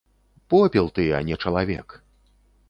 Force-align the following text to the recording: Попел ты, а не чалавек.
Попел 0.49 0.89
ты, 0.89 1.05
а 1.13 1.21
не 1.21 1.37
чалавек. 1.37 2.01